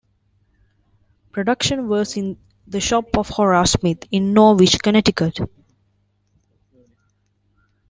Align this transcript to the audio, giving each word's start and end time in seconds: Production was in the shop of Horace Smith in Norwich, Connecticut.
Production 1.31 1.87
was 1.87 2.17
in 2.17 2.39
the 2.65 2.79
shop 2.81 3.15
of 3.19 3.29
Horace 3.29 3.73
Smith 3.73 4.07
in 4.09 4.33
Norwich, 4.33 4.79
Connecticut. 4.81 5.37